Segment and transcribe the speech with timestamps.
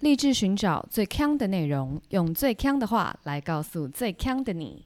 [0.00, 4.84] 立志寻找最强的内容，用最强的话来告诉最强的你。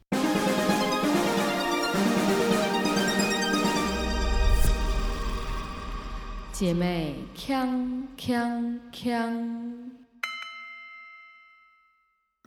[6.53, 9.91] 姐妹，强强强！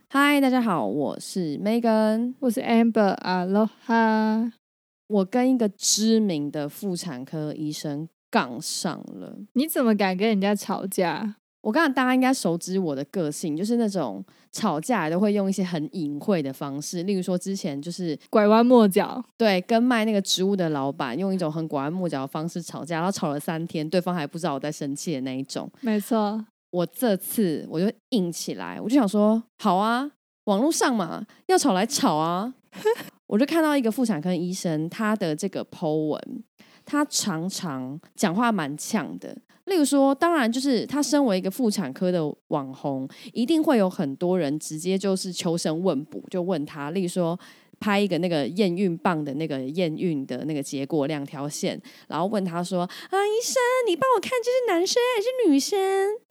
[0.09, 4.51] 嗨，大家好，我是 Megan，我是 Amber，Aloha。
[5.05, 9.37] 我跟一个知名的妇产科医生杠上了。
[9.53, 11.35] 你怎么敢跟人家吵架？
[11.65, 25.67] 我刚刚大家应该熟知我的个性，就是那种吵架都会用一些很隐晦的方式，例如说之前就是拐弯抹角，对，跟卖那个植物的老板用一种很拐弯抹角的方式吵架，然后吵了三天，对方还不知道我在生气的那一种。
[25.81, 30.11] 没错，我这次我就硬起来，我就想说，好啊，
[30.43, 32.53] 网络上嘛，要吵来吵啊。
[33.25, 36.43] 我就看到一个妇产科医生，他的这个 Po 文，
[36.85, 39.35] 他常常讲话蛮呛的。
[39.65, 46.91] 例如说，当然就是他身为一个妇产科的网红，一定会有很多人直接就是求神问卜，就问他。
[46.91, 47.37] 例如说，
[47.79, 53.55] 拍一个那个验孕棒的那个验孕的那个结果两条线，然后问他说：“啊，医生，
[53.87, 55.79] 你帮我看这是男生还是女生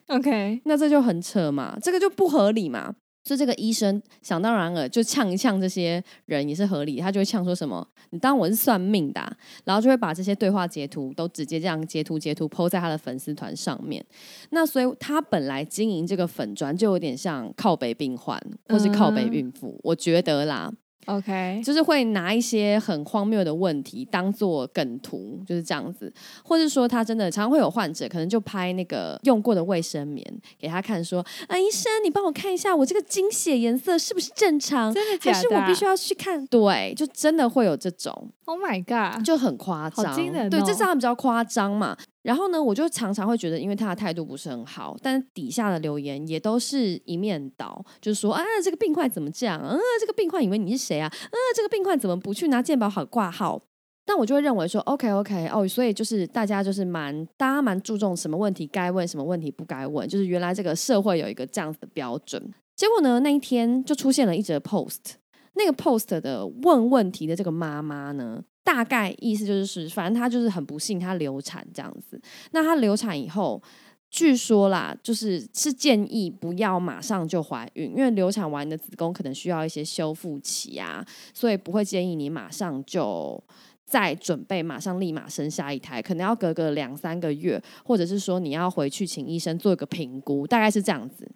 [0.06, 2.94] ？”OK，那这就很扯嘛，这个就不合理嘛。
[3.24, 7.00] 所以这个医生想当然了，就呛一呛这些人也是合理。
[7.00, 14.04] 他就会呛说什么：“你当我是算命的？”然后就会把这些对话截图都直接这样截图截图抛在他的粉丝团上面。
[14.50, 20.70] 那所以他本来经营这个粉砖就有点像靠北病患或是靠北孕妇，我觉得啦。
[21.06, 30.24] OK，就是会拿一些很荒谬的问题当做梗图，就是这样子，或者说他真的常常会有患者，可能就拍那个用过的卫生棉
[30.58, 34.92] 给他看，说啊，医生，你帮我看一下，我这个经血颜色是不是正常？
[34.92, 35.34] 真的假的？
[35.34, 36.46] 还是我必须要去看？
[36.46, 38.30] 对，就真的会有这种。
[38.46, 41.96] Oh my god，就很夸张，对，这样比较夸张嘛。
[42.24, 49.60] 然后呢，我就常常会觉得，因为他的态度不是很好，但底下的留言也都是一面倒，就是说啊，这个病患怎么这样？
[49.60, 51.06] 啊，这个病患以为你是谁啊？
[51.06, 53.62] 啊，这个病患怎么不去拿健保好挂号？
[54.06, 62.42] 那我就会认为说，OK OK，哦，所以就是大家就是蛮大家蛮注重什么问题该问，什么问题不该问，就是原来这个社会有一个这样子的标准。
[62.74, 65.16] 结果呢，那一天就出现了一则 post，
[65.54, 68.42] 那个 post 的问问题的这个妈妈呢。
[68.64, 72.20] 大概意思就是，反正她就是很不幸，她流产这样子。
[72.52, 73.62] 那她流产以后，
[74.10, 81.04] 据说啦，就是是建议不要马上就怀孕，因为流产完的子宫可能需要一些修复期啊，
[81.34, 83.42] 所以不会建议你马上就
[83.84, 91.30] 再准备，马上立马生下一胎，可能要隔个两三个月，或者是说你要回去请医生做一个评估，大概是这样子，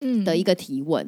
[0.00, 1.06] 嗯的一个提问。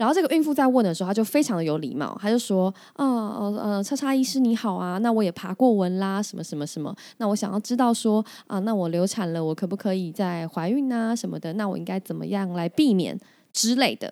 [0.00, 11.52] 然后这个孕妇在问的时候，她就非常的有礼貌，她就说：“哦哦呃，叉叉医师你好啊，那我也爬过文啦，什么什么什么，那我想要知道说啊，那我流产了，我可不可以再怀孕啊什么的？
[11.52, 13.20] 那我应该怎么样来避免
[13.52, 14.10] 之类的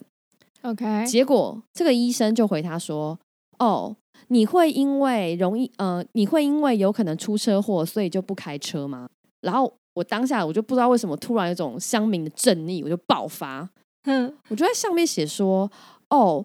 [0.60, 3.18] ？”OK，结果这个医生就回他说
[3.58, 3.96] ：“哦，
[4.26, 9.08] 你会因为容易呃，你会因为有可能出车祸，所以就不开车吗？”
[9.40, 13.66] 然后我当下我就不知道为什么突然有种乡民的正义，我就爆发。
[14.04, 15.70] 嗯，我就在上面写说，
[16.10, 16.44] 哦，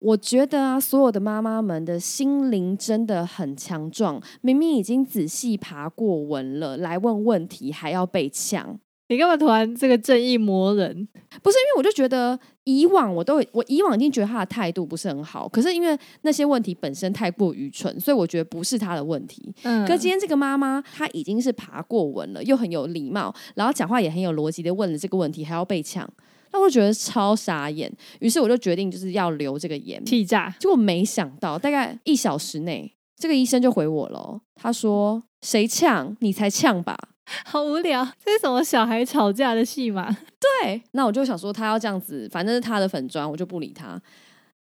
[0.00, 8.78] 我觉得啊，所有的妈妈们的心灵真的很强壮，明明已经仔细爬过文了，来问问题还要被呛。
[9.10, 11.08] 你干嘛突然这个正义魔人？
[11.42, 19.50] 不是因为我就觉得以往我都我以往已经觉得他的态度不是很好，可是因为那些问题本身太过愚蠢，所以我觉得不是他的问题。
[19.62, 26.06] 嗯，可今天这个妈妈她已经是爬过文了，又很有礼貌，然后讲话也很有逻辑的问了这个问题，还要被呛。
[26.52, 30.54] 那我觉得超傻眼，于是我就决定就是要留这个言，气炸。
[30.58, 34.40] 结果没想到，大概一小时内，这个医生就回我了。
[34.54, 36.96] 他说：“谁呛你才呛吧？
[37.44, 40.10] 好无聊，这是什么小孩吵架的戏码？”
[40.62, 43.88] 对，那我就想说他要这样子，反正是他的粉砖，我就不理他。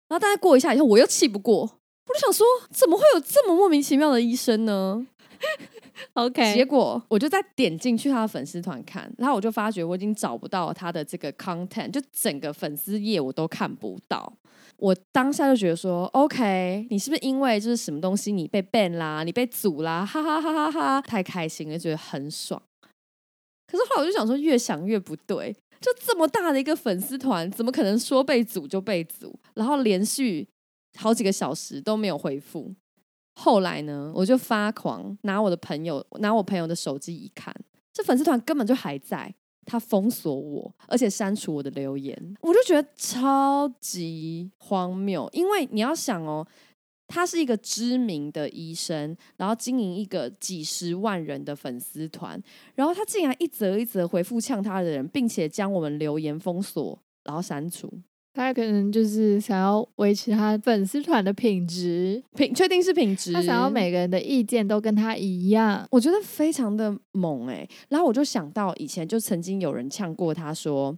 [0.08, 5.06] 然后大概过一下以后，我又气不过，我就想说，怎么会有这么莫名其妙的医生呢
[6.14, 14.32] OK，结果我就再点进去他的粉丝团看，然后我就发觉我已经找不到他的这个 content，就整个粉丝页我都看不到。
[14.78, 22.60] 我当下就觉得说，OK，你是不是因为就是什么东西你被 ban 啦，你被阻啦，哈哈哈哈哈，太开心了，觉得很爽。
[23.66, 29.34] 可是后来我就想说，越想越不对，就这么大的一个粉丝团，怎么可能说被阻就被阻？
[29.54, 30.46] 然后连续
[30.98, 32.74] 好几个小时都没有回复。
[33.38, 37.54] 后来呢，我就发狂，拿我的朋友拿我朋友的手机一看，
[37.92, 39.32] 这粉丝团根本就还在，
[39.66, 45.28] 他封锁我，而且删除我的留言，我就觉得超级荒谬。
[45.32, 46.46] 因为你要想哦，
[47.08, 52.42] 他是一个知名的医生，然后经营一个几十万人的粉丝团，
[52.74, 57.92] 然后他竟然一则一则回复呛他的人，并且将我们留言封锁，然后删除。
[58.36, 63.32] 他可能就是想要维持他粉丝团的品质，品确定是品质。
[63.32, 67.66] 他想要每个人的意见都跟他一样，我觉得非常的猛哎。
[67.88, 70.94] 然后我就想到以前就曾经有人呛过他说，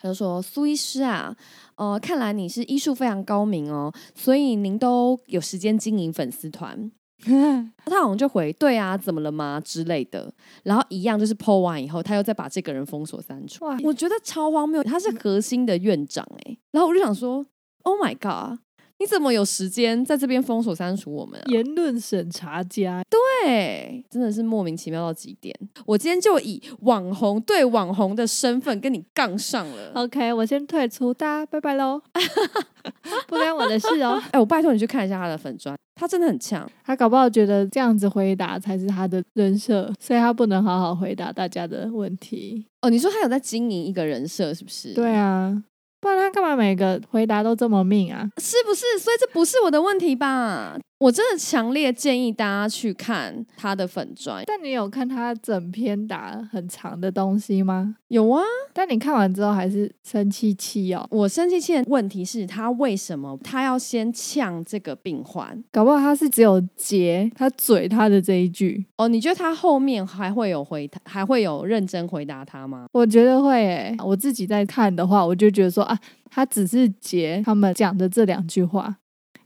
[0.00, 1.36] 他就说苏医师啊，
[1.76, 6.90] 呃，看来你是医术非常高明哦，所以您都有时间经营粉丝团。
[7.86, 10.32] 他好像就回对啊，怎么了吗之类的，
[10.62, 13.64] 然后一样就是 PO 完以后，他又再把这个人封锁删除。
[13.82, 17.44] 我觉得超荒谬，他是核心的院长哎，然后我就想说
[17.82, 18.58] ，Oh my god！
[18.98, 21.40] 你怎么有时间在这边封锁删除我们？
[21.46, 23.02] 言论审查家，
[23.44, 25.54] 对，真的是莫名其妙到极点。
[25.84, 29.92] 我今天就以网红对网红的身份跟你杠上了。
[29.94, 32.00] OK，我先退出，大家拜拜喽，
[33.26, 34.22] 不关我的事哦。
[34.30, 36.70] 哎，我拜托你去看一下他的粉砖，他真的很强。
[36.84, 42.64] 他搞不好觉得这样子回答才是他的人设，所以他不能好好回答大家的问题。
[42.80, 44.94] 哦，你说他有在经营一个人设，是不是？
[44.94, 45.62] 对啊。
[46.04, 48.28] 不然他干嘛每个回答都这么命啊？
[48.36, 48.98] 是不是？
[48.98, 50.76] 所以这不是我的问题吧？
[51.04, 54.42] 我真的强烈建议大家去看他的粉砖。
[54.46, 57.96] 但你有看他整篇打很长的东西吗？
[58.08, 58.42] 有啊。
[58.72, 61.06] 但你看完之后还是生气气哦。
[61.10, 65.62] 我生气气的问题是他为什么他要先呛这个病患？
[65.70, 69.06] 搞不好他是只有截他嘴他的这一句哦。
[69.06, 72.86] 你觉得他后面还会有回答，还会有认真回答他吗？
[72.92, 73.94] 我觉得会诶。
[74.02, 75.98] 我自己在看的话，我就觉得说啊，
[76.30, 78.96] 他只是截他们讲的这两句话。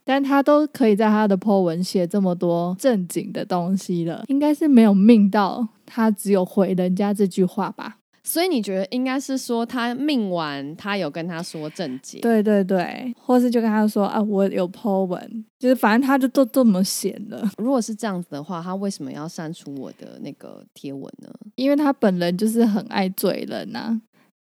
[0.09, 7.99] 但他都可以在他的 po 文写这么多正经的东西了，应该是没有命到他只有回人家这句话吧？
[8.25, 12.23] 所以你觉得应该是说他命完，他有跟他说正经？
[12.23, 17.47] 对对对，或是就跟他说啊，我有 po 文，就是反正他就都这么写了。
[17.59, 21.29] 如果是这样子的话，他为什么要删除我的那个贴文呢？
[21.57, 24.01] 因为他本人就是很爱嘴人呐，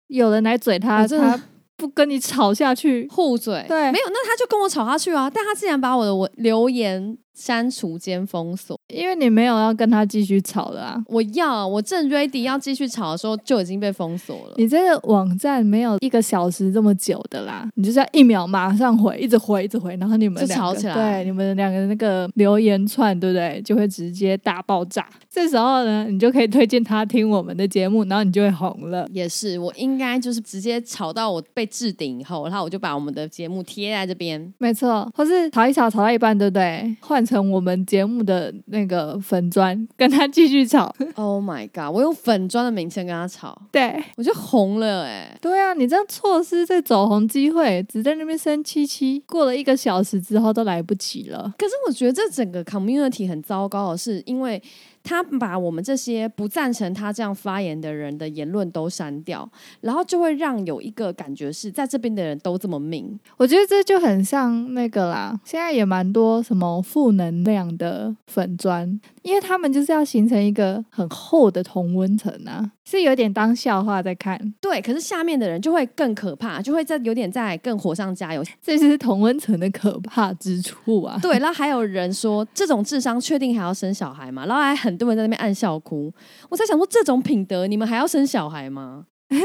[0.10, 1.42] 有人来嘴他，他。
[1.77, 5.30] 不跟你吵下去，互嘴，对，没有，那他就跟我吵下去啊！
[5.30, 7.18] 但他竟然把我的我留言。
[7.36, 11.04] 删除兼封锁，因为你没有要跟他继续吵了啊！
[11.08, 14.54] 我要，我正 ready 要继续吵的时候，就已经被封锁了。
[14.56, 20.94] 你这个网站没有一个小时这么久的啦，你就是要一秒马上回，一直回，一直回，然后你们就吵起来。
[20.94, 23.62] 对，你们两个那个留言串，对不对？
[23.66, 25.06] 就会直接大爆炸。
[25.30, 29.06] 这时候呢，你就可以推荐他听我们的节目，然后你就会红了。
[29.12, 34.54] 也是，我应该就是直接吵到我被置顶以后，然后我就把我们的节目贴在这边。
[34.58, 36.96] 没错，或是吵一吵，吵到一半，对不对？
[37.02, 37.25] 换。
[37.25, 40.94] 成我们节目的那个粉砖， 跟他继续吵。
[41.16, 41.94] Oh my god！
[41.94, 45.38] 我用粉砖的名称跟他吵，对我就红了哎。
[45.42, 51.54] 对啊，你这样错失这走红机会，只在那边生七七，过了一个小时之后都来不及了。
[51.57, 54.62] 可是我觉得这整个 community 很糟糕的是，因为。
[55.06, 59.48] 他把我们这些不赞成他这样发言的人的言论都删掉，
[59.81, 63.18] 然后就会让有一个感觉是在这边的人都这么命。
[63.38, 72.72] 我觉得这就很像那个啦，现在也蛮多什么负能量的粉砖，因为他们就是要形成一个很厚的同温层啊。
[72.88, 74.80] 是有点当笑话在看，对。
[74.80, 78.44] 可是下面的人就会更可怕，就会在有点在更火上加油。
[78.62, 81.18] 这就是同温层的可怕之处啊！
[81.19, 84.46] 对，然后还有人说，这种智商确定还要生小孩吗？
[84.46, 86.13] 然后还很多人在那边暗笑哭。
[86.50, 89.06] 我在想说，这种品德，你们还要生小孩吗？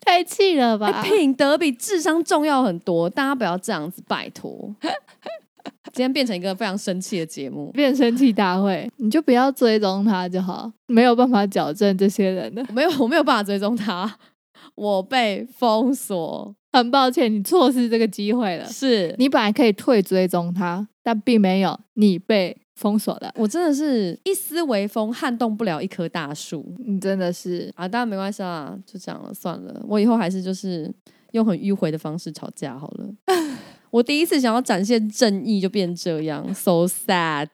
[0.00, 1.02] 太气了吧！
[1.02, 4.74] 品德比智商重要很多，大家不要这样子，拜托。
[5.92, 14.18] 今天变成一个非常生气的节目，变生气大会，你就不要追踪他就好，没有办法矫正这些人的，没有，我没有办法追踪他，
[14.74, 18.66] 我被封锁，很抱歉，你错失这个机会了。
[18.66, 23.32] 是你本来可以退追踪他，但并没有，你被封锁的。
[23.36, 30.92] 我真的是一丝微风撼动不了一棵大树，你真的是啊，当然没关系啦，就这样了，算了，我以后还是就是
[31.32, 33.08] 用很迂回的方式吵架好了。
[33.94, 37.46] 我第一次想要展现正义，就变这样，so sad。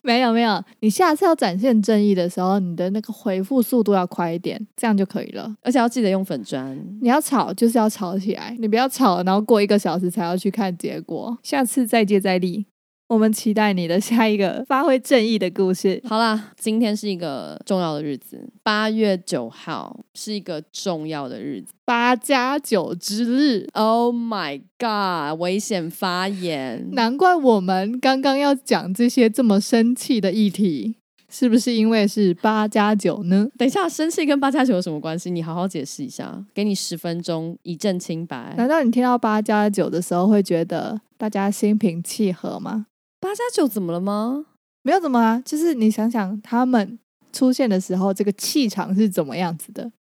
[0.00, 5.54] 没有没有，你下次要展现正义的时候，你的那个回复速度要快一点，这样就可以了。
[5.60, 6.74] 而且要记得用粉砖。
[7.02, 11.36] 你要吵就是要吵起来，你不要吵，然后过一个小时才要去看结果。
[11.42, 12.64] 下次再接再厉。
[13.08, 16.00] 我们期待你的下一个 发挥正义的故事。
[16.08, 23.66] 好啦，今天是一个重要的日子，八月九号是一个重要的日子，八加九之日。
[23.74, 25.38] Oh my god！
[25.38, 30.96] 危险发言，难怪我们刚刚要讲这些这么生气的议题，
[31.28, 33.46] 是不是因为是八加九呢？
[33.58, 35.30] 等一下，生气跟八加九有什么关系？
[35.30, 38.54] 你好好解释一下，给你十分钟以证清白。
[38.56, 42.86] 难道你听到八加九的时候会觉得大家心平气和吗？
[43.22, 44.46] 八加九怎么了吗？
[44.82, 46.98] 没有怎么啊，就是你想想他们
[47.32, 49.92] 出现的时候，这个气场是怎么样子的？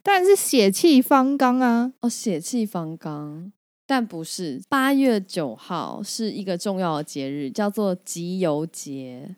[0.00, 1.92] 但是血气方刚啊！
[2.00, 3.52] 哦，血气方刚，
[3.84, 4.62] 但不是。
[4.68, 9.34] 八月九号是一个重要的节日，叫做集邮节。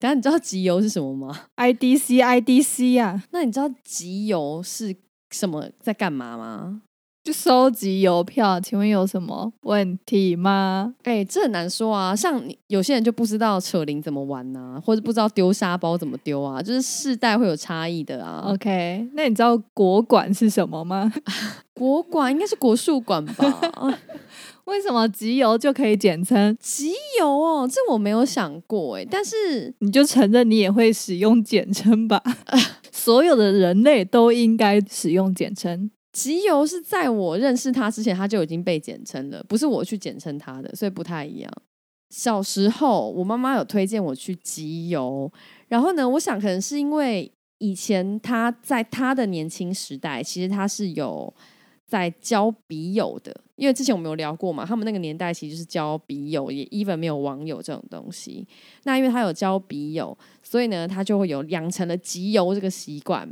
[0.00, 1.46] 等下，你知道集邮是什么吗？
[1.56, 3.22] IDC，IDC 啊。
[3.30, 4.96] 那你知道集邮是
[5.30, 6.82] 什么，在干嘛吗？
[7.24, 10.94] 就收集邮票，请问有什么问题吗？
[11.04, 12.14] 哎，这很难说啊。
[12.14, 18.44] 像你有些人就不知道扯铃怎么玩呐，或者不知道丢沙包怎么丢啊，就是世代会有差异的啊。
[18.52, 21.10] OK，那你知道国馆是什么吗？
[21.72, 23.98] 国馆应该是国术馆吧？
[24.66, 27.66] 为什么集邮就可以简称集邮哦？
[27.66, 29.06] 这我没有想过哎。
[29.10, 32.22] 但是 你就承认你也会使用简称吧？
[32.92, 35.90] 所有的人类都应该使用简称。
[36.14, 41.52] 集邮是在我认识他之前，他就已经被简称了，不是我去简称他的，所以不太一样。
[42.10, 45.30] 小时候，我妈妈有推荐我去集邮，
[45.66, 47.28] 然后呢，我想可能是因为
[47.58, 51.34] 以前他在他的年轻时代，其实他是有
[51.84, 58.46] 在交笔友的，因为之前我们有聊过嘛，他们那个年代其实就是交笔友，也 even 没有网友这种东西。
[58.84, 63.28] 那因为他有交笔友，所以呢，他就会有养成了集邮这个习惯。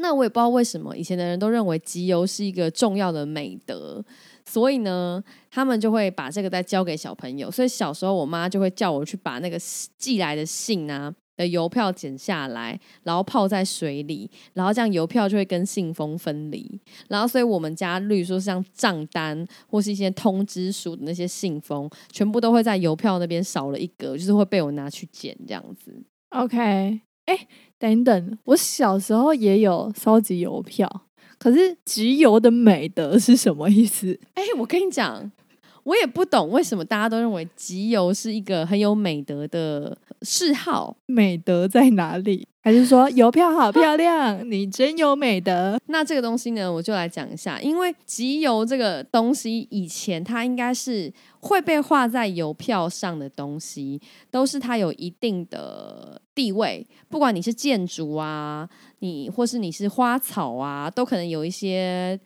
[0.00, 4.04] 那我也不知道为什么以前的人都认为集邮是一个重要的美德，
[4.46, 7.50] 所以呢，他们就会把这个再交给小朋友。
[7.50, 9.58] 所以小时候我妈就会叫我去把那个
[9.98, 16.80] 寄来的信啊的邮票剪下来，然后泡在水里，然后这样邮票就会跟信封分离。
[17.08, 26.02] 然后，所以我们家，例如说像账单或是一些通知书的那些信封，全部都会在邮票那边少了一格，就是会被我拿去剪这样子。
[26.30, 27.00] OK。
[27.26, 27.46] 哎，
[27.78, 31.02] 等等，我小时候也有收集邮票，
[31.38, 34.18] 可是集邮的美德是什么意思？
[34.34, 35.30] 哎，我跟你讲，
[35.88, 42.46] 我也不懂为什么大家都认为集邮是一个很有美德的嗜好，美德在哪里？
[42.60, 45.80] 还是说邮票好漂亮， 你真有美德？
[45.86, 51.10] 那这个东西呢，我就来讲一下，因为集邮这个东西以前它应该是。
[51.40, 56.84] 会被画在邮票上的东西，都是它有一定的地位。
[57.08, 58.68] 不管你是建筑啊，
[58.98, 62.18] 你或是你是花草啊，都可能有一些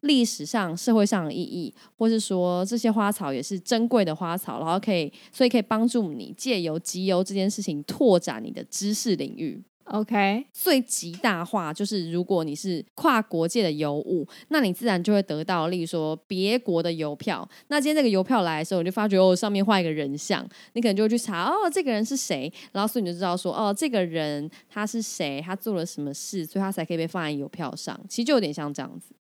[0.00, 9.62] 历史上、社会上的意义，或是说这些花草也是珍贵的花草，然后可以，所以可以帮助你借由集邮这件事情拓展你的知识领域。
[9.90, 17.48] OK，最极大化就是，如果你是跨国界的邮物，那你自然就会得到，例如说别国的邮票。
[17.68, 27.98] 那今天这个邮票来的时候，你就发觉哦，上面画一个人像，你可能就会去查哦，这个人是谁，然后所以你就知道说哦，这个人他是谁，他做了什么事，所以他才可以被放在邮票上。
[28.10, 29.14] 其实就有点像这样子。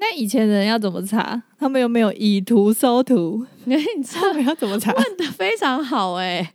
[0.00, 1.42] 那以前人要怎么查？
[1.58, 3.46] 他们有没有以图搜图？
[3.64, 4.92] 你知道要怎么查？
[4.94, 6.52] 问的非常好哎。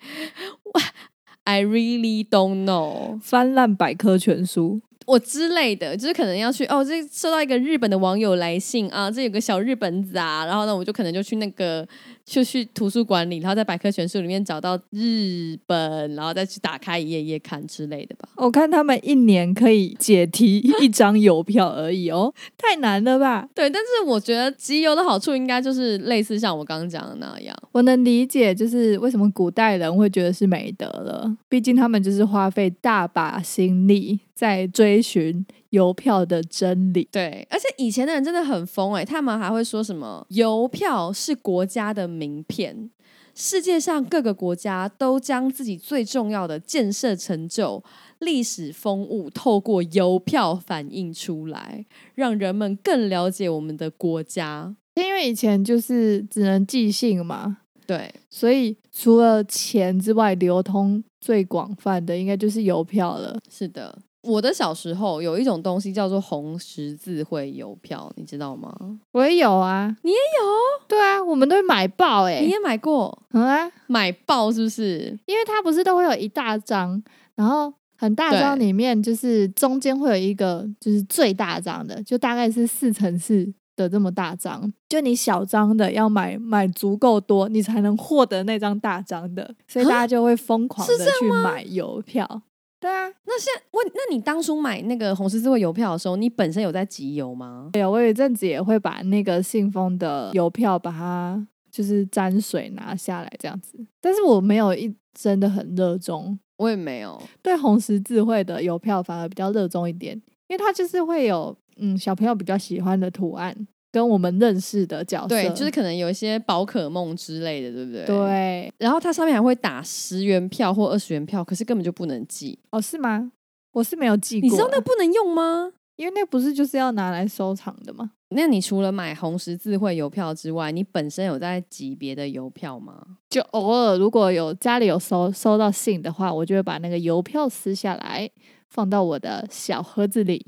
[1.46, 11.88] I really don't know，翻烂百科全书，我之类的，就是可能要去哦，这收到一个日本的网友来信啊，这有个小日本子啊，然后呢，我就可能就去那个。
[12.26, 18.28] 就去图书馆里，然后在百科全书里面找到日本，然后再去打开一页页看之类的吧。
[18.38, 23.48] 我看他们一年可以解题一张邮票而已哦， 太难了吧？
[23.54, 27.56] 对，但是我觉得集邮的好处应该就是类似像我刚刚讲的那样。
[27.72, 35.46] 我能理解，就是为什么古代人会觉得是美德了，毕竟他们就是花费大把心力在追寻。
[35.76, 42.90] 邮票的真理，对，而且以前的人真的很疯哎，他们还会说什么邮票是国家的名片，
[43.36, 47.84] 世界上各个国家都将自己最重要的建设成就、
[48.20, 54.74] 历史风物透过邮票反映出来，让人们更了解我们的国家。
[54.96, 63.38] 因为以前就是只能寄信嘛，对，所以除了钱之外，流通最广泛的应该就是邮票了。
[63.52, 64.00] 是的。
[64.26, 68.74] 我的小时候有一种东西叫做红十字会邮票，你知道吗？
[69.12, 70.88] 我也有啊，你也有？
[70.88, 73.18] 对啊，我们都会买爆哎，你也买过？
[73.32, 75.18] 嗯啊，买爆是不是？
[75.26, 77.02] 因为它不是都会有一大张，
[77.36, 92.42] 然后很大张里面就是中间会有一个就是最大张的，就大概是四乘四的这么大张，就你小张的要买买足够多，你才能获得那张大张的，所以大家就会疯狂的去买邮票。
[92.80, 97.70] 对啊，那现在问，那你当初买那个红十字会邮票的时候，你本身有在集邮吗？
[97.74, 107.22] 对啊，我有一阵子也会把那个信封的邮票把它就是沾水拿下来这样子，但是我没有一真的很热衷，我也没有。
[107.42, 110.16] 对红十字会的邮票反而比较热衷一点，
[110.48, 113.56] 因为它就是会有嗯小朋友比较喜欢的图案，
[113.96, 118.06] 跟我们认识的角色，对，就是可能有一些宝可梦之类的，对不对？
[118.06, 118.74] 对。
[118.78, 123.32] 然后它上面还会打十元票或二十元票，可是根本就不能寄哦，是吗？
[123.72, 125.72] 我是没有寄过，你知道那不能用吗？
[125.96, 128.12] 因为那不是就是要拿来收藏的吗？
[128.36, 133.02] 那你除了买红十字会邮票之外，你本身有在集别的邮票吗？
[133.30, 138.30] 就偶尔如果有家里有收收到信的话，我就会把那个邮票撕下来，
[138.68, 140.48] 放到我的小盒子里，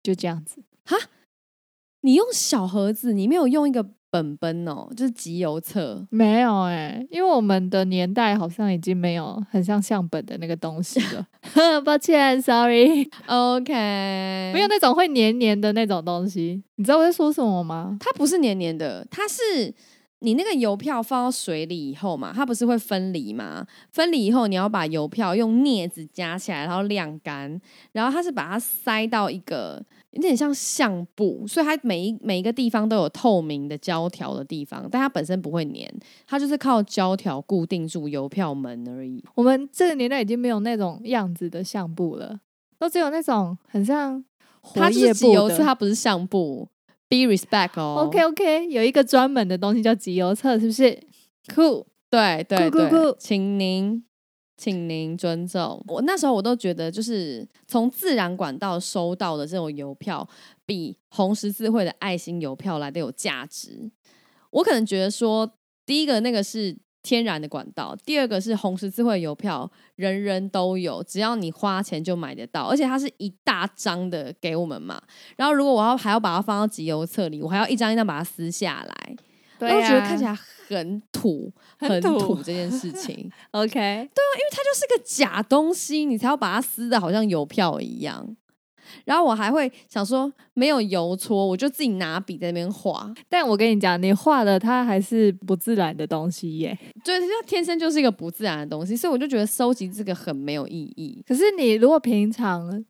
[0.00, 0.62] 就这样子。
[0.84, 0.96] 哈，
[2.04, 3.84] 你用小盒子，你没有用一个。
[4.14, 11.26] 本本哦，就是集邮册，没有哎，因为我们的年代好像已经没有很像相本的那个东西了。
[11.84, 13.72] 抱歉，sorry，OK，
[14.54, 16.62] 没有那种会黏黏的那种东西。
[16.76, 17.96] 你知道我在说什么吗？
[17.98, 19.74] 它不是黏黏的，它是
[20.20, 23.66] 你那个邮票放到水里以后嘛，它不是会分离吗？
[23.90, 29.82] 分离以后，你要把邮票用镊子夹起来，然后晾干，然后它是把它塞到一个。
[30.14, 35.88] 有点像相布，所以它每一每一个地方都有透明的胶条的地方，但它本身不会粘，
[36.26, 39.22] 它就是靠胶条固定住邮票门而已。
[39.34, 42.40] 我们这个年代已经没有那种样子的相布了，
[42.78, 44.24] 都只有那种很像
[44.74, 46.68] 它是集邮册，它不是相布。
[47.06, 48.06] Be respect 哦。
[48.06, 50.98] OK OK，有一个专门的东西叫集邮册，是不是
[51.48, 54.02] ？Cool，对对对，请您。
[54.56, 56.00] 请您尊重我。
[56.02, 60.26] 那时候我都觉得，就是从自然管道收到的这种邮票，
[60.64, 63.90] 比红十字会的爱心邮票来的有价值。
[64.50, 65.50] 我可能觉得说，
[65.84, 75.02] 第一个那个是天然的管道，第二个是红十字会邮票，人人都有，只要你花钱就买得到，而且它是一大张的给我们嘛。
[75.36, 79.16] 然后如果我要还要把它放到集邮册里，我还要一张一张把它撕下来，
[79.58, 80.38] 我觉得看起来。
[80.66, 81.52] 很土，
[81.88, 83.30] 很土这件事情。
[83.52, 88.36] OK，对啊，因为它就是个假东西，你才要把它撕的好像邮票一样。
[89.04, 93.12] 然后我还会想说，没有邮戳，我就自己拿笔在那边画。
[93.28, 96.78] 但我跟你讲，你画的它还是不自然的东西耶。
[97.04, 101.22] 对， 它天生就是一个不自然的东西，所以我就觉得收集这个很没有意义。
[101.26, 102.84] 可是你如果平常。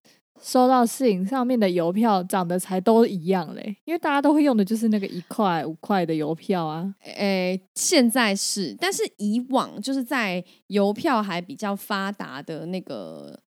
[0.45, 6.95] 收到信上面的邮票长得才都一样嘞，因为大家都会用的就是那个一块五块的邮票啊。
[7.17, 13.41] 诶，现在是，但是以往就是在邮票还比较发达的那个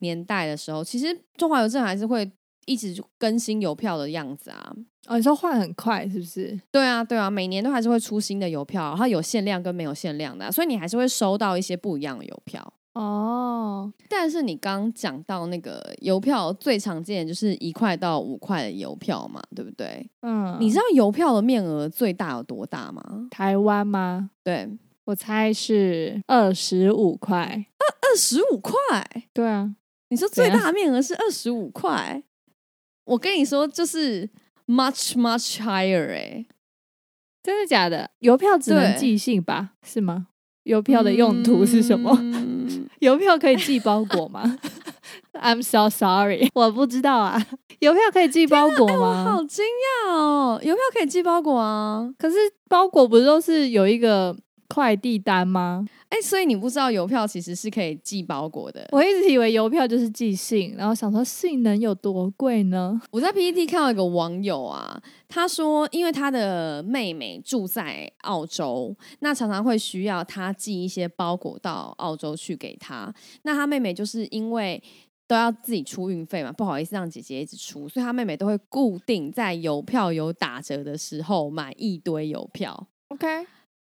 [0.00, 2.30] 年代的时候，其实中华邮政还是会
[2.66, 4.70] 一直更新邮票的样子啊。
[5.06, 6.60] 哦，你说换很快是不是？
[6.70, 12.70] 对啊，对啊，每年都还是会出新的邮票，然后有限量跟没有限量的，所以你还是会收到一些不一样的邮票。
[12.94, 20.08] 哦，但是你刚讲到那个邮票最常见就是一块到五块的邮票嘛，对不对？
[20.22, 23.28] 嗯，你知道邮票的面额最大有多大吗？
[23.30, 24.30] 台湾吗？
[24.42, 24.68] 对，
[25.04, 27.66] 我猜是二十五块。
[27.78, 28.74] 二二十五块？
[29.32, 29.76] 对啊，
[30.08, 32.22] 你说最大面额是二十五块？
[33.04, 34.28] 我跟你说，就是
[34.66, 36.44] much much higher 哎，
[37.42, 38.10] 真的假的？
[38.18, 39.74] 邮票只能寄信吧？
[39.82, 40.28] 是吗？
[40.68, 42.10] 邮票的用途是什么？
[43.00, 44.58] 邮票可以寄包裹吗？
[45.40, 47.42] I'm so sorry，我不知道啊。
[47.80, 49.24] 邮票可以寄包裹吗？
[49.24, 50.60] 好惊讶哦！
[50.62, 52.06] 邮票可以寄包裹啊？
[52.18, 52.36] 可是
[52.68, 54.36] 包裹不是都是有一个
[54.68, 55.84] 快递单吗？
[56.10, 58.86] 哎，所以你不知道邮票其实是可以寄包裹的。
[58.92, 63.00] 我一直以为邮票就是寄信，然后想说信能有多贵呢？
[63.10, 73.12] 我在 PPT 看到一个网友啊，他说因为他的妹妹住在澳洲，那常常会需要他寄一些包裹到澳洲去给他。
[73.42, 74.82] 那他妹妹就是因为
[75.26, 82.86] 都要自己出运费嘛，不好意思让姐姐一直出，所以他妹妹都会固定在邮票有打折的时候买一堆邮票。
[83.08, 83.26] OK。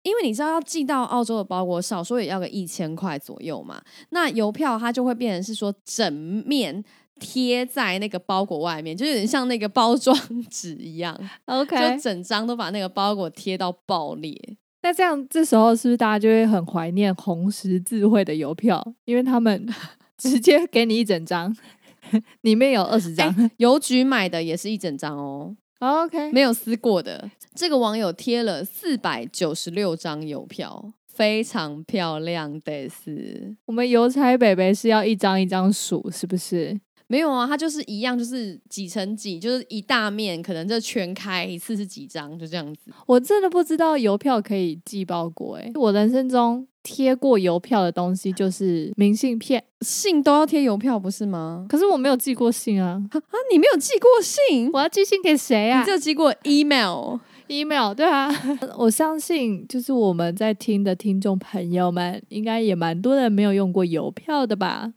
[0.03, 3.81] 因为你知道要寄到澳洲的包裹，少说也要个一千块左右嘛。
[4.09, 6.13] 那邮票它就会变成是说整
[6.45, 6.83] 面
[7.19, 10.15] 贴在那个包裹外面，就有点像那个包装
[10.49, 11.17] 纸一样。
[11.45, 14.37] OK，就整张都把那个包裹贴到爆裂。
[14.81, 18.83] 那这样这时候是不是大家就会很怀念红十字会的邮票？
[19.05, 19.65] 因为他们
[20.17, 21.55] 直接给你一整张，
[22.41, 23.33] 里面有二十张。
[23.57, 25.55] 邮局买的也是一整张哦。
[25.83, 27.29] OK，没有撕过的。
[27.53, 36.79] 这个网友贴了四百九十六张邮票，非常漂亮的是，我们邮差北北是要一张一张数，是不是？
[37.07, 42.91] 没有啊，它就是一样，就是几乘几，就是一大面，可能这全开一次是几张，就这样子。
[43.05, 46.65] 我真的不知道邮票可以寄包裹，哎，我人生中。
[46.83, 51.65] 贴过邮票的东西就是明信片，信都要贴邮票不是吗？
[51.69, 53.01] 可是我没有寄过信啊！
[53.11, 53.17] 啊，
[53.51, 54.69] 你没有寄过信？
[54.73, 55.79] 我要寄信给谁啊？
[55.79, 58.29] 你只有寄过 email，email 对啊，
[58.77, 64.93] 我相信就是我们在听的听众朋友们，应该也蛮多人没有用过邮票的吧？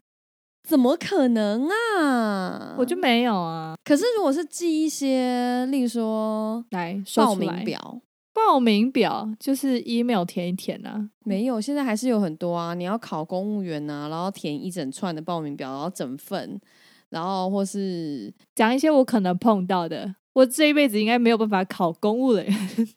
[0.69, 2.75] 怎么可能啊？
[2.77, 3.77] 我就没有啊。
[3.85, 8.01] 可是如果是寄一些，例如说来报名表，
[8.37, 11.09] 报名表就是 email 填一填啊。
[11.25, 12.75] 没有，现在还是有很多啊。
[12.75, 16.61] 你要考公务员啊，然后填一整串的报名表，然后整份，
[17.09, 20.15] 然后或是讲一些我可能碰到的。
[20.35, 22.89] 我这一辈子应该没有办法考公务人员。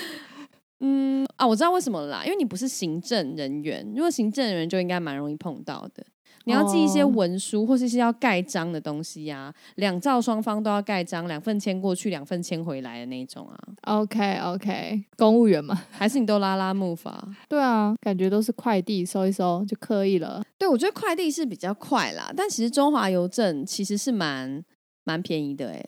[0.80, 6.06] 嗯啊，我知道为什么了啦，因为你不是行政人员，如果行政人员就应该蛮容易碰到的。
[6.46, 13.58] 你要寄一些文书或是是要盖章的东西呀，两造双方都要盖章，两份签过去，两份签回来的那种啊。
[13.82, 17.12] OK OK，公务员嘛，还是你都拉拉木筏？
[17.48, 20.40] 对啊，感觉都是快递收一收就可以了。
[20.56, 24.64] 对，我觉得快递是比较快啦，但其实中华邮政其实是蛮
[25.02, 25.84] 蛮便宜的哎。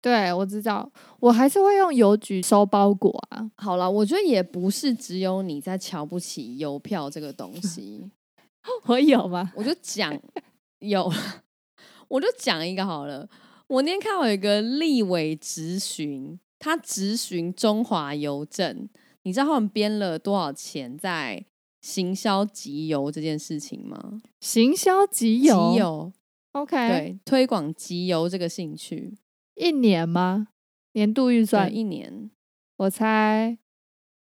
[0.00, 3.50] 对，我知道，我还是会用邮局收包裹啊。
[3.56, 8.08] 好了，我觉得也不是只有你在瞧不起邮票这个东西，
[8.86, 9.52] 我有吗？
[9.56, 10.12] 我就讲
[10.80, 11.10] 有，
[12.08, 13.28] 我就讲一个好了。
[13.66, 18.88] 我那天看到有一个立委质询，他质询中华邮政，
[19.22, 21.44] 你知道他们编了多少钱在
[21.82, 24.20] 行销集邮这件事情吗？
[24.40, 26.12] 行销集邮，集邮
[26.52, 29.18] ，OK，对，推广集邮这个兴趣。
[29.54, 30.48] 一年吗？
[30.92, 32.30] 年度预算一年，
[32.78, 33.58] 我猜，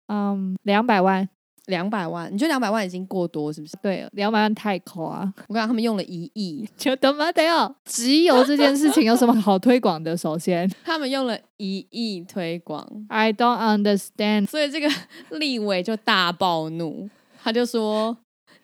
[0.07, 1.29] 嗯，两百万，
[1.67, 2.33] 两百万。
[2.33, 3.77] 你觉得两百万已经过多是不是？
[3.83, 5.33] 对，两百万太夸。
[5.49, 7.75] 我看他们用了一亿， 就等嘛等哦。
[7.85, 10.17] 集邮这件事情有什么好推广的？
[10.17, 14.47] 首先， 他们用了一亿推广，I don't understand。
[14.47, 14.89] 所以这个
[15.31, 17.09] 立委就大暴怒，
[17.43, 18.17] 他就说。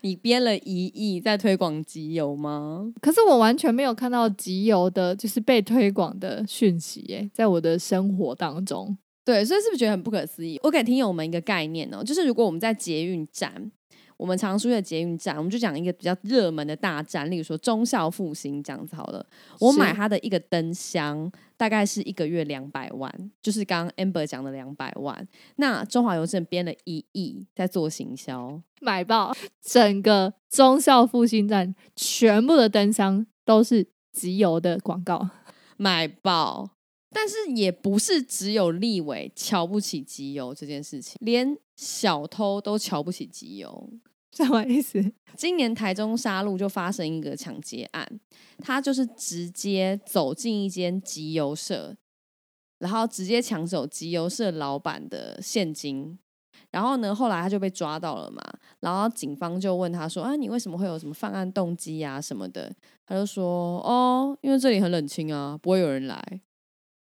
[0.02, 2.86] 你编了一亿在推广集邮吗？
[3.00, 8.96] 可是我完全没有看到集邮的，就是被推广的讯息耶，在我的生活当中。
[9.28, 10.58] 对，所以是不是觉得很不可思议？
[10.62, 13.70] 我给听友们一个概念哦，就是如果我们在捷运站。
[14.16, 19.24] 我们常说的捷运站，我们就讲一个比较热门的大站，例如说忠孝复兴这样子好了。
[19.60, 25.28] 我买它的一个灯箱，大概是一个月两百万，就是刚刚 Amber 讲的两百万。
[25.54, 35.28] 那中华邮政编了一亿在做行销，买爆整个忠孝复兴站全部的灯箱都是集邮的广告，
[35.78, 36.77] 买爆。
[37.10, 43.90] 但是也不是只有立委瞧不起集邮这件事情，连小偷都瞧不起集邮。
[44.36, 45.02] 什么意思？
[45.36, 48.20] 今年台中沙鹿就发生一个抢劫案，
[48.58, 51.96] 他就是直接走进一间集邮社，
[52.78, 56.16] 然后直接抢走集邮社老板的现金，
[56.70, 58.40] 然后呢，后来他就被抓到了嘛，
[58.80, 62.72] 然后警方就问他说：“啊，你为什么会有什么犯案动机啊什么的？”
[63.06, 66.40] 他就说：“哦，因为这里很冷清啊，不会有人来。”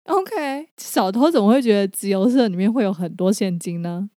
[0.04, 4.10] OK，小偷怎么会觉得集邮社里面会有很多现金呢？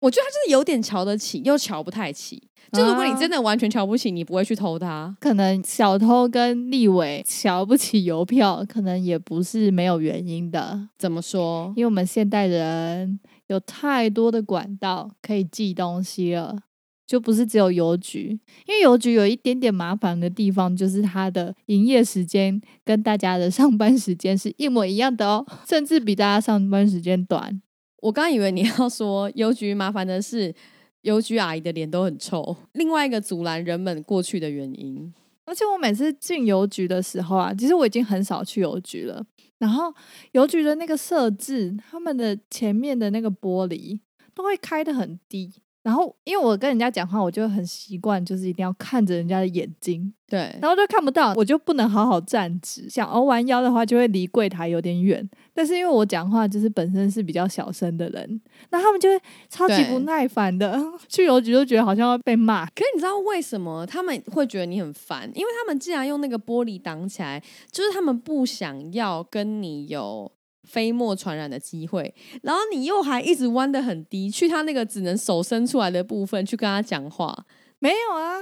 [0.00, 2.48] 我觉得他就是有点瞧得起，又瞧不太起。
[2.72, 5.16] 就如果你真的完全瞧不起，你不会去偷它。
[5.20, 10.88] 可能小偷跟立伟瞧不起邮票，可能也不是没有原因的。
[10.98, 11.72] 怎么说？
[11.76, 16.56] 因为我们现代人有太多的管道可以寄东西了。
[17.08, 27.62] 就不是只有邮局，因为邮局有一点点麻烦的地方，就是它的营业时间跟大家的上班时间是一模一样的哦，甚至比大家上班时间短。
[28.02, 30.54] 我刚以为你要说邮局麻烦的是
[31.00, 35.10] 邮局阿姨的脸都很臭，另外一个阻拦人们过去的原因。
[35.46, 39.24] 而且我每次进邮局的时候啊，其实我已经很少去邮局了。
[39.56, 39.92] 然后
[40.32, 43.98] 邮局的那个设置，他们的前面的那个玻璃
[44.34, 45.50] 都会开的很低。
[45.88, 52.90] 然后，因为我跟人家讲话，我就很习惯，就是一定要看着人家的眼睛，对，然后就看不到，我就不能好好站直。
[52.90, 55.26] 想熬完腰的话，就会离柜台有点远。
[55.54, 62.66] 但是因为我讲话就是本身是比较小声的人，那他们就会超级不耐烦的 去邮局，就觉得好像要被骂。
[62.66, 65.24] 可是你知道为什么他们会觉得你很烦？
[65.34, 70.30] 因为他们既然用那个玻璃挡起来，就是他们不想要跟你有。
[70.68, 77.46] 飞沫传染的机会，然后你又还一直弯的很低，去他那个只能手伸出来的部分去跟他讲话，
[77.78, 78.36] 没有啊，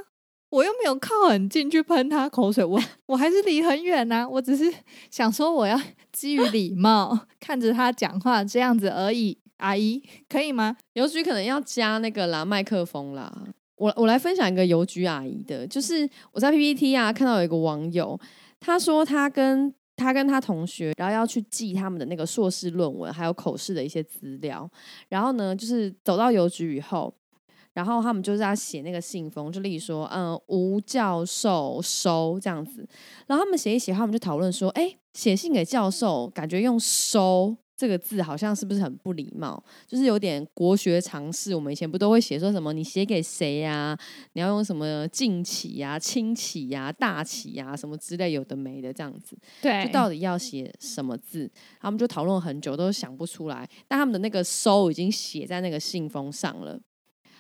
[0.51, 4.73] 我又没有靠很近去喷他口水，我我还是离很远呐，我只是
[5.11, 5.81] 想说我要
[6.13, 10.77] 基于礼貌看着他讲话这样子而已，阿姨可以吗？
[10.95, 13.33] 邮局可能要加那个啦麦克风啦，
[13.77, 18.19] 我我来分享一个邮局阿姨的，就是我在 PPT 啊看到有一个网友，
[18.59, 19.73] 他说他跟。
[19.97, 24.71] 他跟他同学，然后要去记他们的那个硕士论文，还有口试的一些资料。
[25.09, 27.13] 然后呢，就是走到邮局以后，
[27.73, 32.87] 然后他们就是在写那个信封，就例如说，嗯，吴教授收这样子。
[33.27, 39.63] 然后他们写一写，他们就讨论说，哎，写信给教授，感觉用收这个字好像是不是很不礼貌？
[39.87, 41.55] 就是有点国学常识。
[41.55, 42.73] 我们以前不都会写说什么？
[42.73, 43.97] 你写给谁呀？
[44.33, 49.37] 你要用什么敬启呀、亲启呀、大启呀什么之类有的没的这样子。
[49.61, 51.51] 对，就到底要写什么字？
[51.79, 53.69] 他们就讨论很久，都想不出来。
[53.87, 56.81] 但他们的那个收已经写在那个信封上了，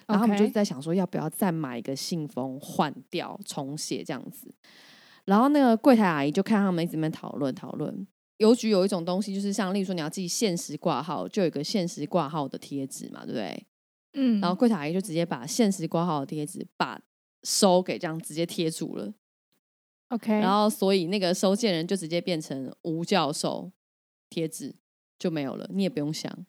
[0.06, 4.54] 然后他们就在想说，要不要再买一个信封换掉重写这样子。
[5.24, 8.06] 然后那个柜台阿姨就看他们一直在讨论讨论。
[8.38, 13.66] 邮局有一种东西，就是像例如说你要自己限时挂号，就有一个限时挂号的贴纸嘛，对不对？
[14.12, 17.00] 嗯，然后柜台阿姨就直接把限时挂号的贴纸把
[17.42, 19.14] 收给这样直接贴住了。
[20.08, 23.72] OK，然后所以那个收件人就直接变成吴教授
[24.30, 24.74] 贴纸
[25.18, 26.46] 就没有了，你也不用想，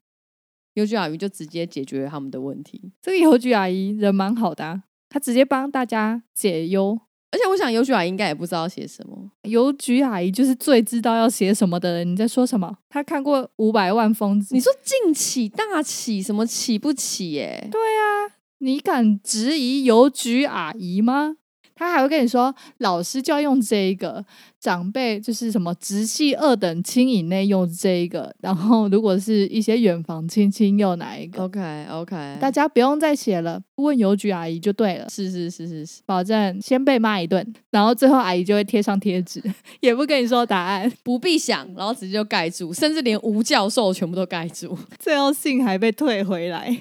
[0.74, 2.92] 邮局阿姨就直接解决了他们的问题。
[3.02, 7.00] 这个邮局阿姨人蛮好的、啊，她直接帮大家解忧。
[7.32, 12.10] 而且我想邮局阿姨应该也不知道写什么，邮局阿姨就是最知道要写什么的人。
[12.10, 12.78] 你在说什么？
[12.90, 17.68] 她看过五百万封，你说进起大起什么起不起耶？
[17.70, 21.36] 对啊，你敢质疑邮局阿姨吗？
[21.78, 24.26] 他还会跟你说，老师就要用这一个，
[24.60, 39.40] 长辈就是什么直系二等亲以内用这一个，然后如果是一些远房亲戚用哪一个 OK OK，大家不用再写了，问邮局阿姨就对了，是是是是是，保证先被骂一顿，然后最后阿姨就会贴上贴纸，
[39.80, 44.76] 也不跟你说答案，不必想，然后直接就盖住，甚至连吴教授全部都盖住。
[44.98, 46.76] 最后信还被退回来。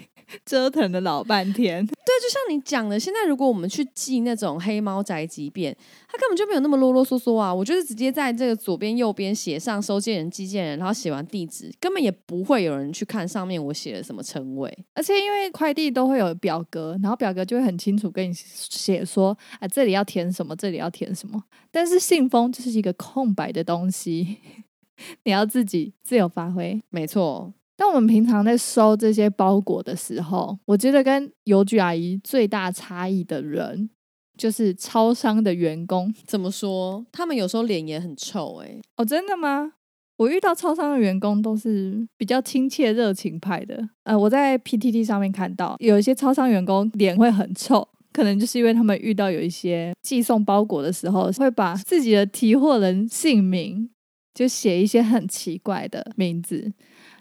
[0.44, 5.76] 折腾了老半天， 对，就像你讲的，现在如果我们去寄那种黑猫宅急便，
[6.08, 7.54] 它根本就没有那么啰啰嗦嗦啊。
[7.54, 14.72] 我就是直接在这个左边、右边写上收件人、寄件人，然后写完地址，根本也不会有人去看上面我写了什么称谓。
[14.94, 21.42] 而且因为快递都会有表格，然后表格就会很清楚跟你写说啊，这里要填什么，这里要填什么。
[21.70, 24.38] 但是信封就是一个空白的东西，
[25.24, 26.82] 你要自己自由发挥。
[26.90, 27.52] 没错。
[27.76, 33.90] 但我们平常在收这些包裹的时候，我觉得跟邮局阿姨最大差异的人，
[34.38, 36.12] 就是超商的员工。
[36.24, 37.04] 怎么说？
[37.12, 39.72] 他们有时候脸也很臭哎、哦，真的吗？
[40.16, 43.86] 我遇到超商的员工都是比较亲切、热情派的。
[44.04, 53.90] 呃，我在 PTT 上面看到有一些超商员工脸会很臭，可能就是因为他们遇到有一些寄送包裹的时候，会把自己的提货人姓名
[54.32, 56.72] 就写一些很奇怪的名字。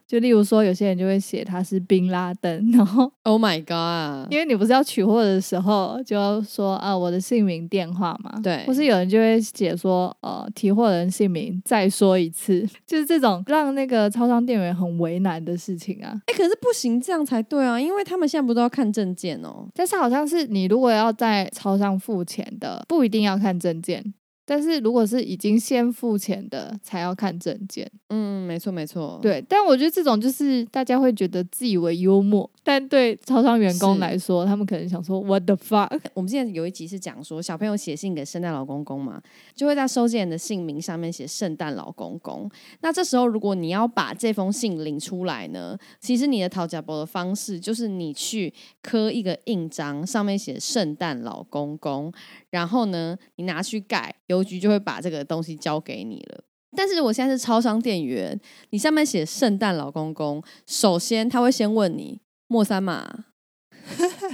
[0.08, 4.32] 就例如说，有些人就会写他是冰拉登， 然后 Oh my god！
[4.32, 16.22] 因为你不是要取货的时候就要说啊我的姓名电话嘛，对或是有人就会写说呃提货人姓名再说一次，就是这种让那个超商店员很为难的事情啊。
[16.28, 19.68] 哎、可是不行，这样才对啊，因为他们现在不都要看证件哦。
[19.74, 24.14] 但是好像是你如果要在超商付钱的，不一定要看证件。
[24.46, 27.90] 但是如果是已经先付钱的，才要看证件。
[28.10, 36.00] 嗯，没错没错，对，但我觉得这种就是大家会觉得自以为幽默，但对超商员工来说，他们可能想说 What the fuck？
[36.14, 39.22] 我们现在有一集是讲说，小朋友写信给圣诞老公公嘛，
[39.56, 42.50] 就会在收件人的姓名上面写圣诞老公公。
[42.82, 52.14] 那这时候，如果你要把这封信领出来呢，其实你的讨价包的方式就是你去刻一个印章，上面写圣诞老公公，
[52.52, 56.44] 然后呢，你拿去盖，邮局就会把这个东西交给你了。
[56.76, 63.26] 但是我现在是超商店员，你上面写圣诞老公公，首先他会先问你莫三码，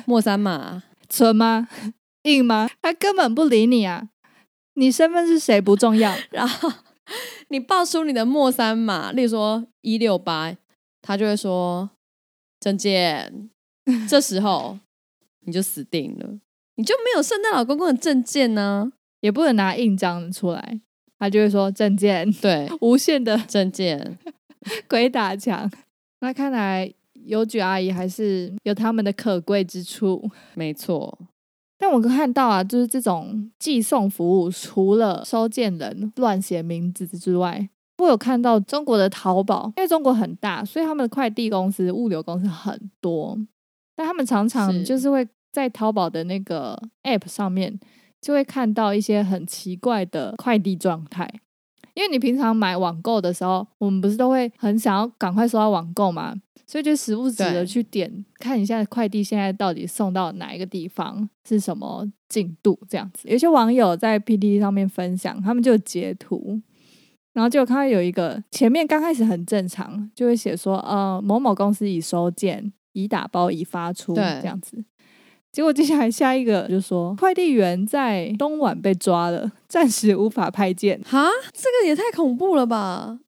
[0.06, 0.84] 莫三码。
[1.12, 1.68] 存吗？
[2.24, 2.70] 硬吗？
[2.82, 4.10] 他根本不理你啊！
[4.76, 6.72] 你身份是谁不重要， 然后
[7.50, 10.56] 你报出你的莫三码，例如说一六八，
[11.02, 11.90] 他就会说
[12.62, 13.50] 证件，
[14.08, 14.80] 这时候
[15.42, 16.40] 你就死定了，
[16.76, 20.82] 你就没有圣诞老公公的证件呢、也不能拿印章出来，
[21.18, 24.20] 他就会说证件，对， 无限的证件，
[24.90, 25.72] 鬼打墙。
[26.20, 26.94] 那看来
[27.26, 30.30] 邮局阿姨还是有他们的可贵之处。
[30.54, 31.18] 没错，
[31.80, 43.38] 但我看到啊，就是这种寄送服务，除了收件人乱写名字之外，我有看到中国的淘宝，因为中国很大，所以他们的快递公司、物流公司很多，
[43.96, 47.80] 但他们常常就是会在淘宝的那个 App 上面，
[48.22, 51.30] 就会看到一些很奇怪的快递状态。
[51.94, 56.34] 因为你平常买网购的时候，我们不是都会很想要赶快收到网购嘛，
[56.66, 63.28] 所以就时不时的去点看一下快递现在到底送到哪一个地方，是什么进度这样子。
[63.28, 66.62] 有些网友在 PPT 上面分享，他们就截图，
[67.34, 74.82] 然后就看到有一个前面刚开始很正常，就会写说呃某某公司已收件，已打包，已发出对这样子。
[75.52, 81.02] 结果接下来下一个就说快递员在东莞被抓了，暂时无法派件。
[81.04, 83.20] 哈，这个也太恐怖了吧！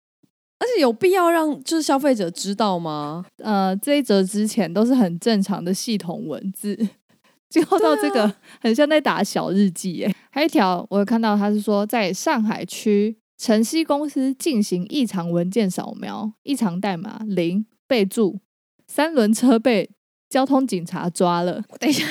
[0.60, 3.26] 而且有必要让就是消费者知道吗？
[3.38, 6.78] 呃，这一则之前都是很正常的系统文字，
[7.50, 10.16] 最后到这个很像在打小日记耶。
[10.32, 18.40] 还有一条我有看到，他是说在上海区晨曦公司进行异常文件扫描，异常代码零，备注
[18.88, 19.90] 三轮车被
[20.34, 21.62] 交通警察抓了。
[21.80, 22.08] 等一下。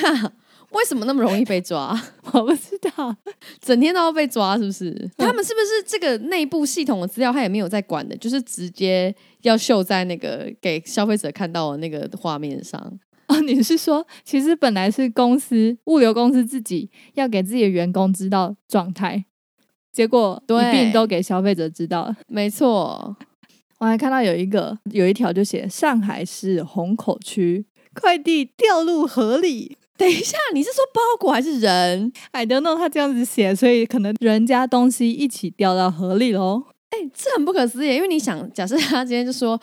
[0.71, 1.95] 为什么那么容易被抓？
[2.33, 3.15] 我不知道，
[3.61, 5.11] 整天都要被抓，是不是？
[5.17, 12.81] 他们是不是这个内部系统的资料他也没有在管的，就是直接要秀在那个给消费者看到的那个画面上？
[13.27, 19.25] 哦，你是说，其实本来是公司物流公司自己要给自己的员工知道状态，
[19.91, 22.17] 结果一并都给消费者知道了。
[22.27, 23.15] 没错，
[23.77, 29.77] 我还看到有一个有一条就写上海市虹口区快递掉入河里。
[29.95, 36.63] 等一下，你是说包裹还是人？I don't know，他这样子写，所以可能人家东西一起掉到河里喽。
[36.89, 39.59] 哎，这很不可思议，因为你想，假设他今天就说，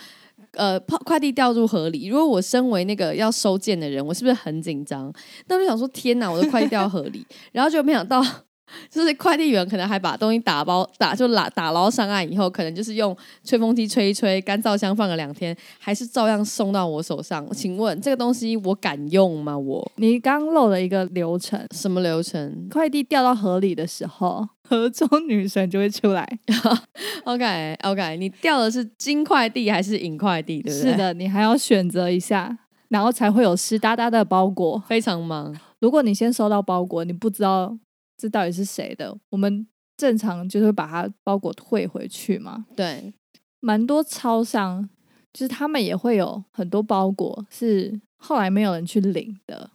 [0.52, 5.12] 呃，快递掉入河里，如果我身为那个要收件的人，我是不是很紧张？
[5.48, 8.24] 那我就想说，天哪，我的快递掉河里， 然后就没想到。
[8.90, 17.48] 就是快递员可能还把东西打包打就打打捞上岸以后，可能就是用吹风机吹一吹，干燥箱放了两天，还是照样送到我手上。
[17.52, 19.56] 请问这个东西我敢用吗？
[19.56, 22.68] 我你刚漏了一个流程，什么流程？
[22.70, 26.38] 快递掉到河里的时候，河中女神就会出来。
[27.24, 30.62] OK OK，你掉的是金快递还是银快递？
[30.62, 30.92] 对不对？
[30.92, 32.56] 是的，你还要选择一下，
[32.88, 34.82] 然后才会有湿哒哒的包裹。
[34.88, 35.54] 非常忙。
[35.80, 37.76] 如果你先收到包裹，你不知道。
[38.20, 39.16] 这到底是谁的？
[39.30, 42.66] 我们正常就是把它包裹退回去嘛。
[42.76, 43.14] 对，
[43.60, 44.88] 蛮多超商
[45.32, 49.70] 就是他们也会有很多包裹是后来没有人去领的，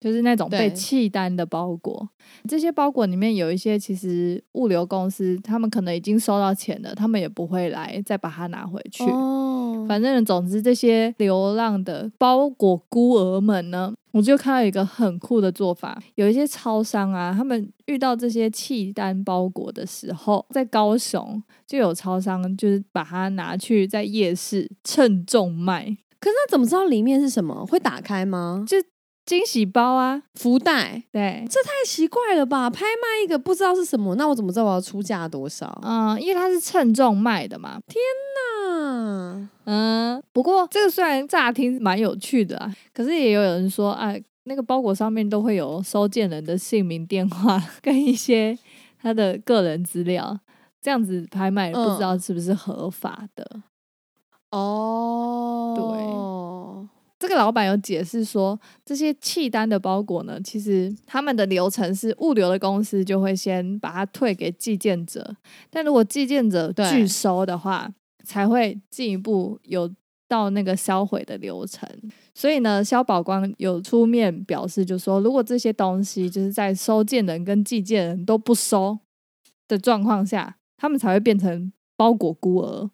[0.00, 2.08] 就是那种被弃单的包裹。
[2.48, 9.04] 这些包裹里面有一些其实物流公司他们可能已经收到钱了，他们也不会来再把它拿回去。
[9.04, 9.53] 哦，
[9.86, 13.92] 反正总之这些流浪的包裹孤儿们呢。
[14.12, 25.84] 我就看到一个很酷的做法，有一些超商啊，他们遇到这些弃单包裹的时候，在高雄就有超商，就是把它拿去在夜市称重卖。
[26.20, 27.66] 可是他怎么知道里面是什么？
[27.66, 28.64] 会打开吗？
[28.68, 28.76] 就
[29.24, 31.02] 惊喜包啊，福袋。
[31.10, 32.68] 对，这太奇怪了吧？
[32.68, 35.80] 拍卖一个不知道是什么，那我怎么知道我要出价多少？
[35.82, 37.78] 嗯，因为它是称重卖的嘛。
[37.86, 38.00] 天
[38.36, 39.48] 哪！
[39.64, 48.58] 嗯，不过这个虽然乍听蛮有趣的啊，可是也有人说，哎，那个包裹上面都会有收件人的姓名、 电话跟一些
[49.00, 50.38] 他的个人资料，
[50.82, 53.62] 这样子拍卖不知道是不是合法的。
[54.50, 55.82] 哦，对，
[57.26, 65.36] 这个老板有解释说，这些弃单的包裹呢，其实他们的流程是物流的公司就会先把它退给寄件者，
[65.70, 67.92] 但如果寄件者拒收的话。
[68.26, 69.86] 才会进一步有
[70.26, 71.86] 到那个销毁的流程，
[72.34, 78.98] 所以呢，肖宝光有出面表示，就说如果这些东西就是在收件人跟寄件人都不收
[79.68, 82.88] 的状况下，他们才会变成包裹孤儿。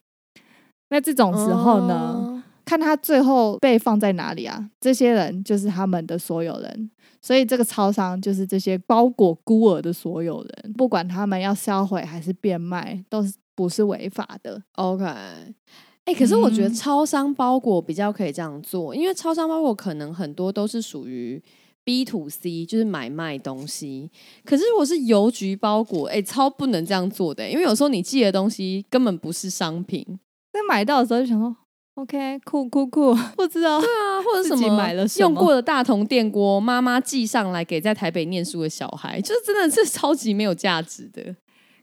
[0.88, 2.29] 那这种时候呢，
[2.70, 4.70] 看他最后被放在哪里啊？
[4.80, 13.34] 这些人就是他们的所有人，所以这个超商就是这些包裹孤儿的所有人，不管他们要销毁还是变卖，都是。
[13.52, 15.04] 不是违法的，OK。
[15.04, 21.42] 哎，可是我觉得超商包裹比较可以这样做，因为超商包裹可能很多都是属于
[21.84, 24.10] B to C，就是买卖东西。
[24.46, 30.06] 可是如果是邮局包裹，哎，超不能这样做的，因为有时候你寄的东西根本不是商品。
[30.50, 31.54] 在买到的时候就想说
[32.00, 41.36] ，OK，酷酷酷， 不知道，对啊，或者什么买了用过的大同电锅，妈妈寄上来给在台北念书的小孩， 就是真的是超级没有价值的。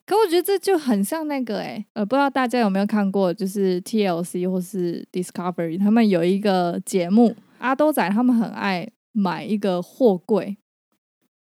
[0.06, 10.56] 可我觉得这就很像那个哎，呃，不知道大家有没有看过，就是 TLC 或是 Discovery，他们有一个节目，阿兜仔他们很爱买一个货柜，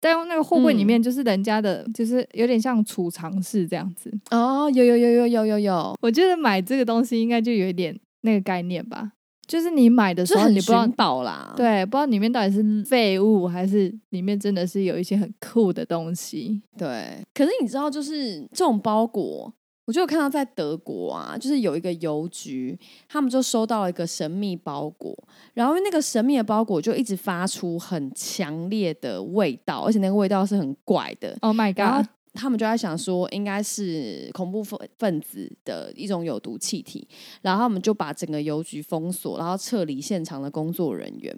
[0.00, 4.10] 但那个货柜里面就是人家的，就是有点像储藏室这样子。
[4.30, 9.12] 哦，有有有有有有有，我觉得买这个东西应该就有一点那个概念吧。
[9.46, 16.62] 就是你买的时候，你不知道啦，对，不知道里面到底是废物还是里面真的是有一些很酷的东西。
[16.78, 19.52] 对，可是你知道，就是这种包裹，
[19.84, 25.14] 我就有看到在德国啊，就是有一个邮局，他们就收到了一个神秘包裹，
[25.52, 31.36] 然后那个神秘的包裹就一直发出很强烈的味道，而且那个味道是很怪的。
[31.42, 32.06] Oh my god！
[32.34, 37.06] 他们就在想说，应该是恐怖分分子的一种有毒气体，
[37.42, 41.36] 然后他们就把整个邮局封锁，然后撤离现场的工作人员。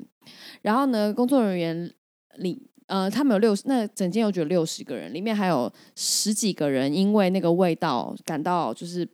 [0.63, 1.95] 然后呢，工作人员
[2.39, 9.07] 里，呃，他们有六十，那整间邮局有六十个人，里面还有十几个人因为那个味道感到就是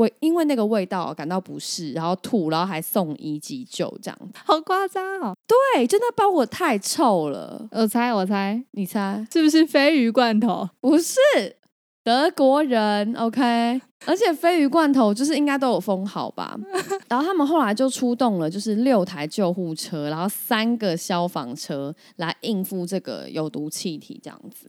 [0.00, 5.36] 味因为那个味道感到不适，然后吐，然后还送医急救，这样好夸张哦！
[5.46, 7.68] 对，就那包裹太臭了。
[7.70, 10.68] 我猜，我猜，你猜是不是鲱鱼罐头？
[10.80, 11.16] 不是。
[12.10, 16.58] 德国人，OK，而且鲱鱼罐头就是应该都有封好吧？
[17.08, 24.68] 然后他们后来就出动了，就是六台救护车，然后三个消防车来应付这个有毒气体这样子。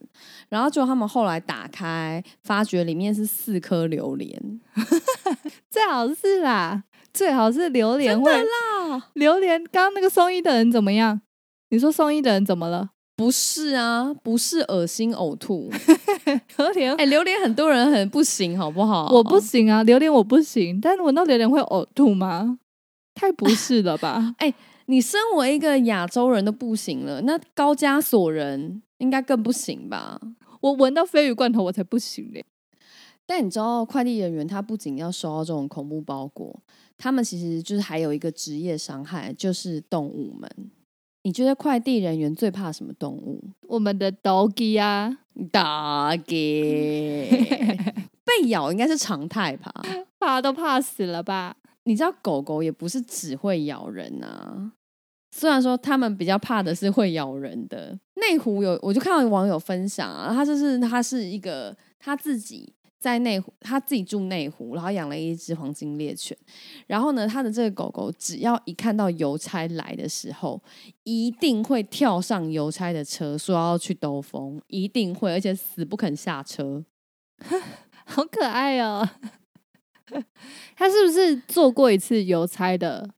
[0.49, 4.61] 然后就他们后来打开，发觉里面是四颗榴莲，
[5.71, 9.09] 最好是啦，最好是榴莲会啦。
[9.13, 11.19] 榴莲，刚刚那个送医的人怎么样？
[11.69, 12.91] 你说送医的人怎么了？
[13.15, 15.69] 不是啊，不是恶心呕吐，
[16.57, 19.09] 榴莲哎，榴莲很多人很不行，好不好？
[19.11, 22.59] 我不行啊，榴莲我不行，但是闻到榴莲会呕吐吗？
[23.13, 24.35] 太不是了吧？
[24.39, 24.53] 哎，
[24.85, 30.19] 你身为一个亚洲人都不行了，那高加索人应该更不行吧？
[30.61, 32.45] 我闻到鲱鱼罐头我才不行嘞。
[33.25, 36.59] 但你知道，快递人员他不仅要收到这种恐怖包裹，
[36.97, 40.49] 他们其实就是还有一个职业伤害，就是动物们。
[41.23, 43.41] 你觉得快递人员最怕什么动物？
[43.67, 45.19] 我们的 doggy 啊
[45.51, 47.27] ，doggy
[48.23, 49.71] 被咬应该是常态吧？
[50.19, 51.55] 怕都怕死了吧？
[51.83, 54.71] 你知道狗狗也不是只会咬人啊，
[55.31, 57.97] 虽然说他们比较怕的是会咬人的。
[58.15, 62.71] 内湖有，我就看到网友分享啊，他就是他是一个他自己。
[63.01, 66.37] 在内湖，他自己住内湖，然后养了一只黄金猎犬。
[66.85, 70.61] 然后呢，他的这个狗狗只要一看到邮差来的时候，
[71.03, 76.85] 一定会跳上邮差的车，说要去兜风，一定会，而且死不肯下车。
[78.05, 79.09] 好可爱哦！
[80.77, 83.15] 他是不是坐过一次邮差的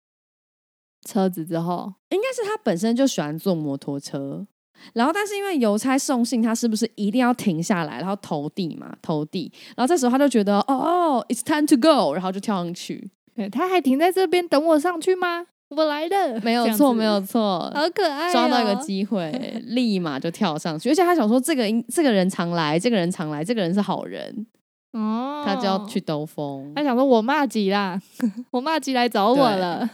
[1.06, 1.94] 车子之后？
[2.08, 4.48] 应该是他本身就喜欢坐摩托车。
[4.94, 8.94] 然后，但是因为邮差送信，他是不是一定要停下来，然后投递嘛？
[9.02, 9.52] 投递。
[9.76, 13.10] 然后这时候他就觉得，哦，it's time to go，然后就跳上去。
[13.52, 15.46] 他还停在这边等我上去吗？
[15.70, 19.32] 我来了，没有错，没有错，好可爱，抓到一个机会，
[19.66, 20.90] 立马就跳上去。
[20.90, 24.46] 而且他想说，这个这个人常来，这个人常来，这个人是好人
[24.92, 26.72] 哦，他就要去兜风。
[26.76, 28.00] 他想说，我骂吉啦，
[28.52, 29.90] 我骂吉来找我了。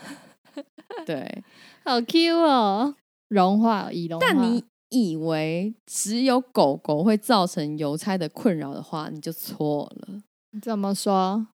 [1.05, 1.43] 对，
[1.85, 2.95] 好 Q 哦，
[3.29, 4.27] 融化已融化。
[4.27, 4.61] 但你。
[4.89, 10.21] 以为只有狗狗会造成邮差的困扰的话，你就错了。
[10.61, 11.47] 怎么说？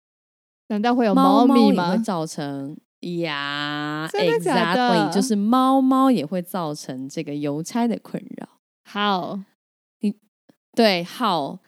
[0.67, 1.91] 难道会有猫咪吗？
[1.91, 4.09] 会造成呀？
[4.13, 8.47] Exactly，就是猫猫也会造成这个邮差的困扰。
[8.83, 9.39] 好，
[9.99, 10.15] 你
[10.73, 11.59] 对好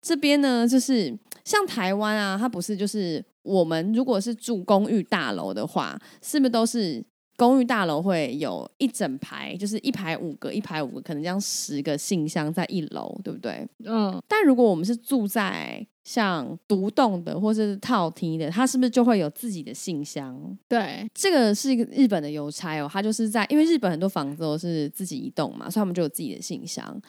[0.00, 7.04] 这边呢，就是像台湾啊，它不是就是我们如果是住公寓大楼的话，是不是都是？
[7.36, 13.66] 公寓大楼会有一整排，就是一排五个，一排五个，可能这样十个信箱在一楼，对不对？
[13.84, 14.20] 嗯。
[14.26, 20.56] 但如果我们是住在像独栋的或是套厅的，它是不是就会有自己的信箱？
[20.66, 27.00] 对，这个是一个日本的邮差哦，他就是在因为日本很多房子都是自己一栋嘛，所以他们就有自己的信箱。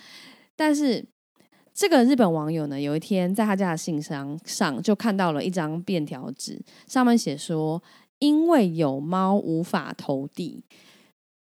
[0.58, 1.06] 但是
[1.74, 7.82] 这个日本网友呢，有一天在他家的信箱上就看到了一张便条纸，上面写说。
[8.20, 10.64] 因为有猫无法投递，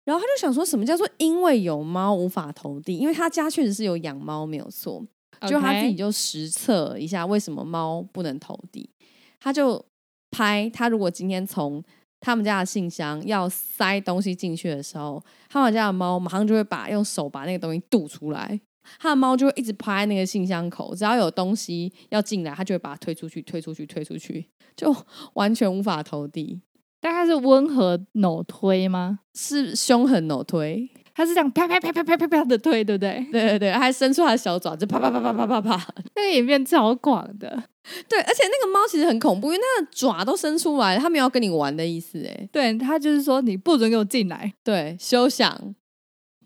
[0.04, 2.96] 然后他就想说什么叫做因为有猫无法投递？
[2.96, 5.04] 因为他家确实是有养猫，没有错。
[5.46, 8.90] 就他自己就实测一下为什么猫不能投递，
[9.38, 9.84] 他就
[10.32, 11.80] 拍他如果今天从
[12.18, 18.61] 他们家的信箱要塞东西进去的时候，他们家的猫马上就会把用手把那个东西渡出来，
[18.99, 24.49] 他的猫就会一直趴在那个信箱口，只要有东西要进来，它就会把它推出去，推出去，推出去。
[24.76, 24.95] 就
[25.34, 26.61] 完全无法投递，
[27.01, 29.18] 但它是温和扭推吗？
[29.34, 33.26] 是凶狠扭推，它是这样啪啪啪啪啪啪啪的推，对不对？
[33.32, 37.61] 对对对，还伸出它的小爪子，啪啪啪啪啪啪啪，那个影片超广的。
[38.09, 42.22] 对，而且那个猫其实很恐怖，因为那个爪都伸出来，它没有跟你玩的意思。
[42.24, 44.53] 哎，对，它就是说你不准给我进来。
[44.62, 45.74] 对，休想！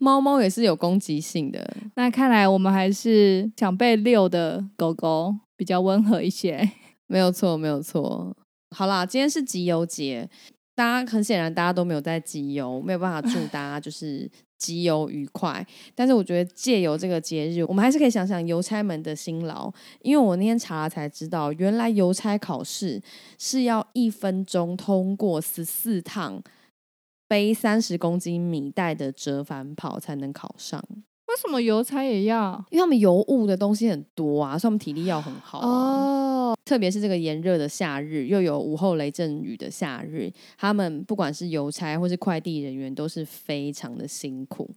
[0.03, 1.65] 猫猫也是有攻击性的。
[1.95, 6.69] 那看来我们还是想被遛的狗狗比较温和一些。
[7.07, 8.35] 没有错，没有错。
[8.75, 10.29] 好啦，今天是集邮节，
[10.75, 15.65] 大家很显然大家都没有在集邮，没有办法祝大家 就是集邮愉快。
[15.95, 19.71] 但是我觉得借由这个节日，我们还是可以想想邮差们的辛劳。
[20.01, 23.01] 因为我那天查了才知道，原来邮差考试
[23.39, 26.43] 是要一分钟通过十四趟
[27.33, 30.79] 背三十公斤米袋的折返跑才能考上。
[31.25, 32.63] 为什么邮差也要？
[32.69, 36.55] 因为他们邮物的东西很多啊，所以他们体力要很好哦。
[36.63, 44.69] 特别是这个炎热的夏日，又有午后雷阵雨的夏日，他们不管是邮差或是快递人员，都是非常的辛苦。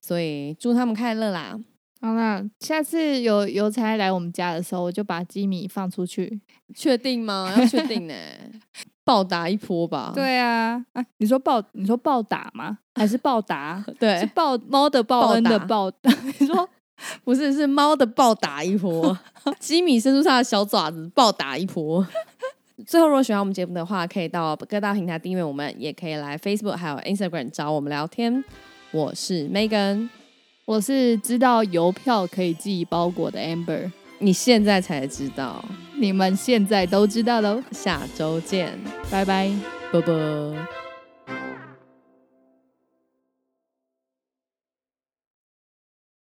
[0.00, 1.56] 所以祝他们快乐啦！
[2.00, 6.40] 好啦，下次有邮差来我们家的时候，我就把吉米放出去。
[6.74, 7.54] 确定吗？
[7.56, 8.14] 要确定呢，
[9.04, 10.12] 暴打一波吧。
[10.14, 12.78] 对啊，啊，你说暴，你说暴打吗？
[12.94, 13.84] 还是暴打？
[13.98, 15.90] 对，是暴猫的报恩的暴。
[16.38, 16.68] 你说
[17.24, 19.18] 不是，是猫的暴打一波。
[19.58, 22.06] 吉米伸出他的小爪子，暴打一波。
[22.86, 28.44] 最后，如果喜欢我们节目的话，可以到各大平台订阅我们，也可以来 Facebook 还有 Instagram 找我们聊天。
[28.92, 30.08] 我是 Megan。
[30.66, 33.90] 我是知道邮票可以寄包裹的 Amber，
[34.22, 35.64] 你现在才知道，
[35.96, 37.62] 你们现在都知道喽。
[37.72, 38.78] 下周见，
[39.10, 39.50] 拜拜，
[39.90, 40.79] 拜拜。